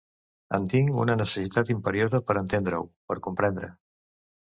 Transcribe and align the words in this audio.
En 0.57 0.63
tinc 0.73 0.95
una 1.03 1.17
necessitat 1.19 1.71
imperiosa 1.75 2.25
per 2.31 2.39
entendre-ho, 2.45 2.91
per 3.13 3.23
comprendre. 3.31 3.75